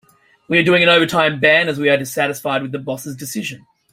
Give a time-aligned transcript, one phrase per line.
[0.47, 3.67] We are doing an overtime ban as we are dissatisfied with the boss' decisions.